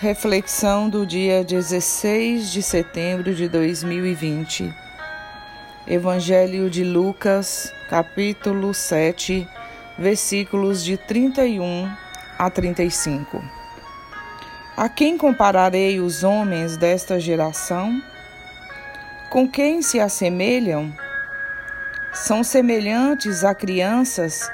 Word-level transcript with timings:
Reflexão 0.00 0.90
do 0.90 1.06
dia 1.06 1.44
16 1.44 2.50
de 2.50 2.60
setembro 2.60 3.32
de 3.32 3.48
2020. 3.48 4.74
Evangelho 5.86 6.68
de 6.68 6.82
Lucas, 6.82 7.72
capítulo 7.88 8.74
7, 8.74 9.48
versículos 9.96 10.84
de 10.84 10.96
31 10.96 11.88
a 12.36 12.50
35. 12.50 13.40
A 14.76 14.88
quem 14.88 15.16
compararei 15.16 16.00
os 16.00 16.24
homens 16.24 16.76
desta 16.76 17.20
geração? 17.20 18.02
Com 19.30 19.48
quem 19.48 19.80
se 19.80 20.00
assemelham? 20.00 20.92
São 22.12 22.42
semelhantes 22.42 23.44
a 23.44 23.54
crianças 23.54 24.50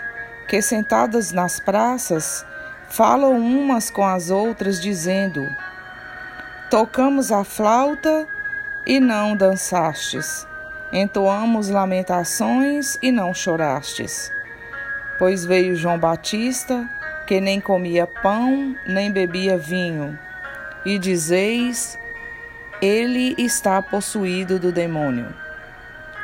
que, 0.47 0.61
sentadas 0.61 1.33
nas 1.33 1.59
praças, 1.59 2.45
falam 2.91 3.39
umas 3.39 3.89
com 3.89 4.05
as 4.05 4.31
outras, 4.31 4.81
dizendo: 4.81 5.49
Tocamos 6.69 7.33
a 7.33 7.45
flauta 7.45 8.29
e 8.87 9.01
não 9.01 9.35
dançastes, 9.35 10.47
entoamos 10.93 11.71
lamentações 11.71 12.99
e 13.01 13.11
não 13.11 13.33
chorastes. 13.33 14.31
Pois 15.19 15.45
veio 15.45 15.77
João 15.77 15.99
Batista, 15.99 16.89
que 17.27 17.41
nem 17.41 17.61
comia 17.61 18.07
pão, 18.07 18.75
nem 18.87 19.11
bebia 19.11 19.57
vinho, 19.57 20.19
e 20.85 20.99
dizeis: 20.99 21.99
Ele 22.83 23.35
está 23.39 23.81
possuído 23.81 24.59
do 24.59 24.73
demônio. 24.73 25.33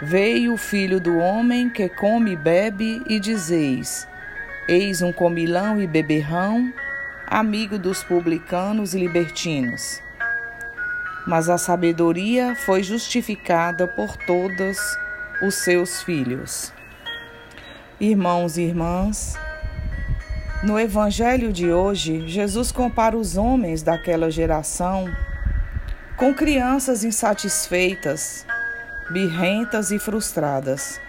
Veio 0.02 0.52
o 0.52 0.58
filho 0.58 1.00
do 1.00 1.16
homem 1.16 1.70
que 1.70 1.88
come 1.88 2.32
e 2.32 2.36
bebe, 2.36 3.02
e 3.06 3.20
dizeis: 3.20 4.06
Eis 4.68 5.00
um 5.00 5.12
comilão 5.12 5.80
e 5.80 5.86
beberrão, 5.86 6.72
amigo 7.24 7.78
dos 7.78 8.02
publicanos 8.02 8.94
e 8.94 8.98
libertinos. 8.98 10.02
Mas 11.24 11.48
a 11.48 11.56
sabedoria 11.56 12.56
foi 12.56 12.82
justificada 12.82 13.86
por 13.86 14.16
todos 14.16 14.76
os 15.40 15.54
seus 15.54 16.02
filhos. 16.02 16.72
Irmãos 18.00 18.58
e 18.58 18.62
irmãs, 18.62 19.38
no 20.64 20.80
Evangelho 20.80 21.52
de 21.52 21.70
hoje, 21.70 22.26
Jesus 22.26 22.72
compara 22.72 23.16
os 23.16 23.36
homens 23.36 23.84
daquela 23.84 24.32
geração 24.32 25.06
com 26.16 26.34
crianças 26.34 27.04
insatisfeitas, 27.04 28.44
birrentas 29.12 29.92
e 29.92 29.98
frustradas. 30.00 31.00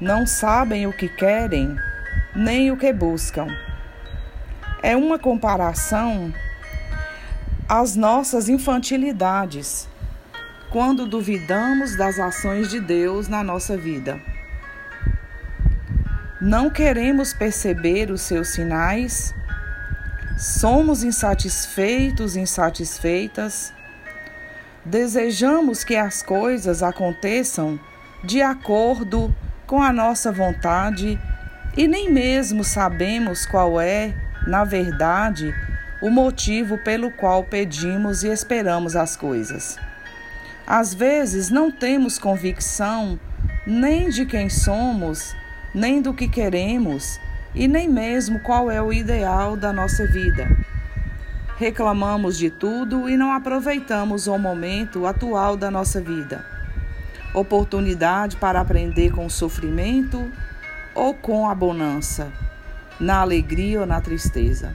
Não 0.00 0.26
sabem 0.26 0.86
o 0.86 0.94
que 0.94 1.10
querem 1.10 1.76
nem 2.34 2.70
o 2.70 2.76
que 2.76 2.92
buscam. 2.92 3.46
É 4.82 4.96
uma 4.96 5.18
comparação 5.18 6.32
às 7.68 7.94
nossas 7.94 8.48
infantilidades, 8.48 9.88
quando 10.70 11.06
duvidamos 11.06 11.96
das 11.96 12.18
ações 12.18 12.70
de 12.70 12.80
Deus 12.80 13.28
na 13.28 13.42
nossa 13.42 13.76
vida. 13.76 14.20
Não 16.40 16.70
queremos 16.70 17.34
perceber 17.34 18.10
os 18.10 18.22
seus 18.22 18.48
sinais, 18.48 19.34
somos 20.38 21.04
insatisfeitos, 21.04 22.34
insatisfeitas, 22.34 23.74
desejamos 24.84 25.84
que 25.84 25.96
as 25.96 26.22
coisas 26.22 26.82
aconteçam 26.82 27.78
de 28.24 28.40
acordo 28.40 29.34
com 29.66 29.82
a 29.82 29.92
nossa 29.92 30.32
vontade 30.32 31.20
e 31.76 31.86
nem 31.86 32.10
mesmo 32.10 32.64
sabemos 32.64 33.46
qual 33.46 33.80
é, 33.80 34.12
na 34.46 34.64
verdade, 34.64 35.54
o 36.00 36.10
motivo 36.10 36.78
pelo 36.78 37.10
qual 37.10 37.44
pedimos 37.44 38.24
e 38.24 38.28
esperamos 38.28 38.96
as 38.96 39.16
coisas. 39.16 39.78
Às 40.66 40.94
vezes 40.94 41.50
não 41.50 41.70
temos 41.70 42.18
convicção 42.18 43.18
nem 43.66 44.08
de 44.08 44.24
quem 44.24 44.48
somos, 44.48 45.34
nem 45.74 46.00
do 46.00 46.14
que 46.14 46.28
queremos 46.28 47.20
e 47.54 47.68
nem 47.68 47.88
mesmo 47.88 48.40
qual 48.40 48.70
é 48.70 48.80
o 48.80 48.92
ideal 48.92 49.56
da 49.56 49.72
nossa 49.72 50.06
vida. 50.06 50.48
Reclamamos 51.56 52.38
de 52.38 52.50
tudo 52.50 53.08
e 53.08 53.16
não 53.16 53.32
aproveitamos 53.32 54.26
o 54.26 54.38
momento 54.38 55.06
atual 55.06 55.56
da 55.56 55.70
nossa 55.70 56.00
vida. 56.00 56.44
Oportunidade 57.34 58.36
para 58.36 58.60
aprender 58.60 59.12
com 59.12 59.26
o 59.26 59.30
sofrimento 59.30 60.30
ou 60.94 61.14
com 61.14 61.48
a 61.48 61.54
bonança, 61.54 62.32
na 62.98 63.20
alegria 63.20 63.80
ou 63.80 63.86
na 63.86 64.00
tristeza. 64.00 64.74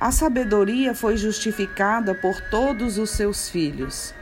A 0.00 0.10
sabedoria 0.10 0.94
foi 0.94 1.16
justificada 1.16 2.14
por 2.14 2.40
todos 2.50 2.98
os 2.98 3.10
seus 3.10 3.48
filhos. 3.48 4.14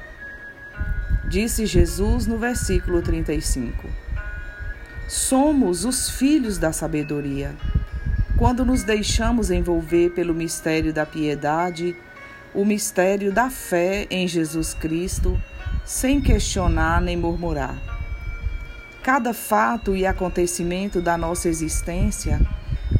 Disse 1.24 1.66
Jesus 1.66 2.26
no 2.26 2.38
versículo 2.38 3.02
35. 3.02 3.88
Somos 5.08 5.84
os 5.84 6.08
filhos 6.10 6.58
da 6.58 6.72
sabedoria. 6.72 7.54
Quando 8.36 8.64
nos 8.64 8.82
deixamos 8.82 9.50
envolver 9.50 10.10
pelo 10.10 10.34
mistério 10.34 10.92
da 10.92 11.04
piedade, 11.04 11.96
o 12.54 12.64
mistério 12.64 13.32
da 13.32 13.48
fé 13.50 14.06
em 14.10 14.28
Jesus 14.28 14.74
Cristo, 14.74 15.40
sem 15.84 16.20
questionar 16.20 17.00
nem 17.00 17.16
murmurar. 17.16 17.91
Cada 19.02 19.34
fato 19.34 19.96
e 19.96 20.06
acontecimento 20.06 21.00
da 21.00 21.18
nossa 21.18 21.48
existência, 21.48 22.40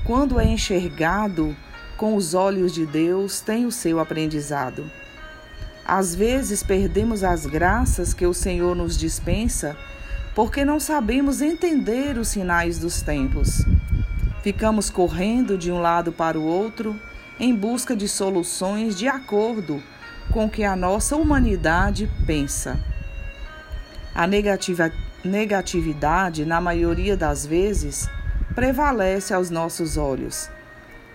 quando 0.04 0.40
é 0.40 0.44
enxergado 0.44 1.56
com 1.96 2.16
os 2.16 2.34
olhos 2.34 2.74
de 2.74 2.84
Deus, 2.84 3.40
tem 3.40 3.66
o 3.66 3.70
seu 3.70 4.00
aprendizado. 4.00 4.90
Às 5.86 6.12
vezes 6.12 6.60
perdemos 6.60 7.22
as 7.22 7.46
graças 7.46 8.12
que 8.12 8.26
o 8.26 8.34
Senhor 8.34 8.74
nos 8.74 8.98
dispensa 8.98 9.76
porque 10.34 10.64
não 10.64 10.80
sabemos 10.80 11.40
entender 11.40 12.19
os 12.19 12.28
sinais 12.28 12.78
dos 12.80 13.00
tempos. 13.00 13.64
Ficamos 14.42 14.90
correndo 14.90 15.56
de 15.56 15.70
um 15.70 15.80
lado 15.80 16.10
para 16.10 16.36
o 16.36 16.44
outro 16.44 16.98
em 17.38 17.54
busca 17.54 17.94
de 17.94 18.08
soluções 18.08 18.98
de 18.98 19.06
acordo 19.06 19.80
com 20.32 20.46
o 20.46 20.50
que 20.50 20.64
a 20.64 20.74
nossa 20.74 21.14
humanidade 21.14 22.10
pensa. 22.26 22.76
A 24.12 24.26
negativa 24.26 24.92
negatividade, 25.25 26.44
na 26.44 26.60
maioria 26.60 27.16
das 27.16 27.47
vezes, 27.47 28.09
prevalece 28.55 29.33
aos 29.33 29.50
nossos 29.50 29.97
olhos. 29.97 30.50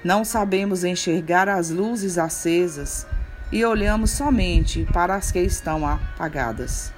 Não 0.03 0.23
sabemos 0.23 0.83
enxergar 0.83 1.49
as 1.49 1.69
luzes 1.69 2.17
acesas 2.17 3.05
e 3.51 3.63
olhamos 3.65 4.11
somente 4.11 4.87
para 4.91 5.15
as 5.15 5.31
que 5.31 5.39
estão 5.39 5.85
apagadas. 5.87 6.93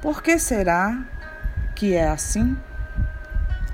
Por 0.00 0.22
que 0.22 0.38
será 0.38 1.02
que 1.74 1.94
é 1.94 2.08
assim? 2.08 2.56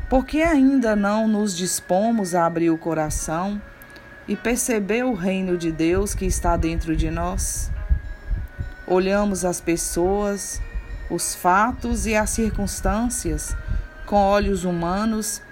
Porque 0.08 0.42
ainda 0.42 0.96
não 0.96 1.28
nos 1.28 1.56
dispomos 1.56 2.34
a 2.34 2.46
abrir 2.46 2.70
o 2.70 2.78
coração 2.78 3.60
e 4.26 4.36
perceber 4.36 5.04
o 5.04 5.14
reino 5.14 5.56
de 5.56 5.70
Deus 5.70 6.14
que 6.14 6.24
está 6.24 6.56
dentro 6.56 6.96
de 6.96 7.10
nós? 7.10 7.70
Olhamos 8.86 9.44
as 9.44 9.60
pessoas, 9.60 10.60
os 11.10 11.34
fatos 11.34 12.06
e 12.06 12.14
as 12.14 12.30
circunstâncias 12.30 13.56
com 14.06 14.16
olhos 14.16 14.64
humanos 14.64 15.42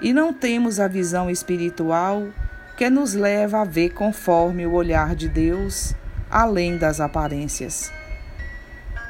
e 0.00 0.12
não 0.12 0.32
temos 0.32 0.78
a 0.78 0.86
visão 0.86 1.30
espiritual 1.30 2.28
que 2.76 2.90
nos 2.90 3.14
leva 3.14 3.62
a 3.62 3.64
ver 3.64 3.90
conforme 3.90 4.66
o 4.66 4.72
olhar 4.72 5.14
de 5.14 5.28
Deus, 5.28 5.94
além 6.30 6.76
das 6.76 7.00
aparências. 7.00 7.90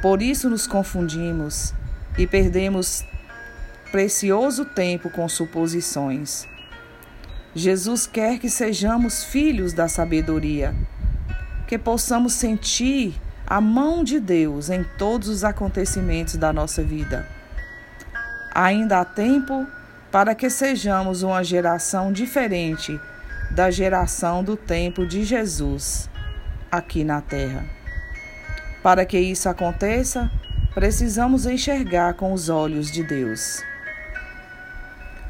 Por 0.00 0.22
isso 0.22 0.49
nos 0.49 0.66
confundimos 0.66 1.75
e 2.16 2.27
perdemos 2.27 3.05
precioso 3.91 4.65
tempo 4.65 5.11
com 5.11 5.28
suposições. 5.28 6.47
Jesus 7.55 8.06
quer 8.06 8.39
que 8.39 8.50
sejamos 8.50 9.25
filhos 9.25 9.72
da 9.72 9.89
sabedoria, 9.89 10.75
que 11.66 11.78
possamos 11.78 12.34
sentir 12.34 13.21
a 13.47 13.60
mão 13.60 14.03
de 14.03 14.19
Deus 14.19 14.71
em 14.71 14.83
todos 14.98 15.28
os 15.28 15.45
acontecimentos 15.45 16.37
da 16.37 16.53
nossa 16.53 16.83
vida. 16.83 17.27
Ainda 18.53 19.01
há 19.01 19.04
tempo 19.04 19.66
para 20.10 20.34
que 20.34 20.51
sejamos 20.51 21.22
uma 21.22 21.45
geração 21.45 22.13
diferente 22.13 23.01
da 23.51 23.71
geração 23.71 24.43
do 24.43 24.57
tempo 24.57 25.07
de 25.07 25.22
Jesus 25.22 26.10
aqui 26.71 27.04
na 27.04 27.21
terra. 27.21 27.65
Para 28.83 29.04
que 29.04 29.19
isso 29.19 29.49
aconteça, 29.49 30.31
precisamos 30.75 31.47
enxergar 31.47 32.15
com 32.15 32.33
os 32.33 32.49
olhos 32.49 32.91
de 32.91 33.03
Deus. 33.03 33.63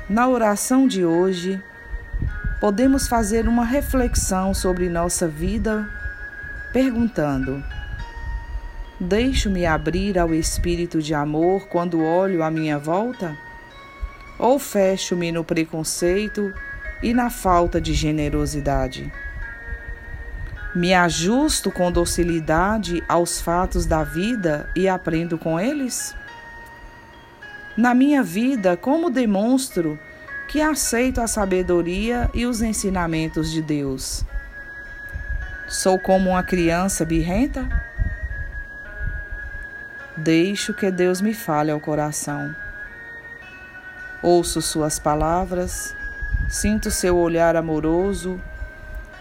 Na 0.09 0.29
oração 0.29 0.87
de 0.87 1.05
hoje, 1.05 1.63
podemos 2.61 3.09
fazer 3.09 3.49
uma 3.49 3.65
reflexão 3.65 4.55
sobre 4.55 4.89
nossa 4.89 5.27
vida, 5.27 5.89
perguntando: 6.73 7.63
Deixo-me 8.99 9.67
abrir 9.67 10.19
ao 10.19 10.33
espírito 10.33 11.03
de 11.03 11.13
amor 11.13 11.69
quando 11.69 12.03
olho 12.03 12.43
à 12.43 12.51
minha 12.51 12.79
volta? 12.79 13.37
Ou 14.39 14.59
fecho-me 14.59 15.31
no 15.31 15.45
preconceito 15.45 16.53
e 17.03 17.13
na 17.13 17.29
falta 17.29 17.79
de 17.79 17.93
generosidade? 17.93 19.13
Me 20.75 20.95
ajusto 20.95 21.71
com 21.71 21.93
docilidade 21.93 23.03
aos 23.07 23.39
fatos 23.41 23.85
da 23.85 24.03
vida 24.03 24.71
e 24.75 24.89
aprendo 24.89 25.37
com 25.37 25.61
eles? 25.61 26.15
Na 27.77 27.95
minha 27.95 28.23
vida, 28.23 28.79
como 28.79 29.11
demonstro 29.11 29.99
que 30.49 30.63
aceito 30.63 31.21
a 31.21 31.27
sabedoria 31.27 32.31
e 32.33 32.47
os 32.47 32.63
ensinamentos 32.63 33.53
de 33.53 33.61
Deus? 33.61 34.25
Sou 35.69 35.99
como 35.99 36.31
uma 36.31 36.43
criança 36.43 37.05
birrenta? 37.05 37.69
Deixo 40.17 40.73
que 40.73 40.91
Deus 40.91 41.21
me 41.21 41.35
fale 41.35 41.71
ao 41.71 41.79
coração. 41.79 42.57
Ouço 44.23 44.63
Suas 44.63 44.99
palavras, 44.99 45.95
sinto 46.49 46.91
seu 46.91 47.19
olhar 47.19 47.55
amoroso 47.55 48.41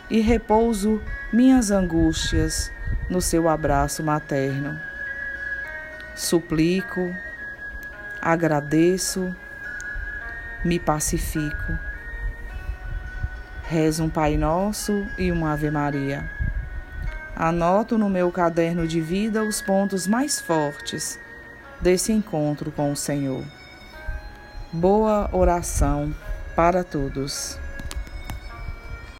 e 0.09 0.21
repouso 0.21 1.01
minhas 1.33 1.69
angústias 1.69 2.71
no 3.09 3.21
seu 3.21 3.49
abraço 3.49 4.01
materno. 4.01 4.79
Suplico, 6.15 7.13
agradeço, 8.21 9.35
me 10.63 10.79
pacifico. 10.79 11.77
Rezo 13.63 14.05
um 14.05 14.09
Pai 14.09 14.37
Nosso 14.37 15.05
e 15.17 15.29
uma 15.29 15.51
Ave 15.51 15.69
Maria. 15.69 16.34
Anoto 17.35 17.97
no 17.97 18.09
meu 18.09 18.31
caderno 18.31 18.87
de 18.87 19.01
vida 19.01 19.43
os 19.43 19.61
pontos 19.61 20.07
mais 20.07 20.39
fortes 20.39 21.19
desse 21.81 22.13
encontro 22.13 22.71
com 22.71 22.91
o 22.91 22.95
Senhor. 22.95 23.43
Boa 24.71 25.29
oração 25.33 26.15
para 26.55 26.81
todos. 26.81 27.59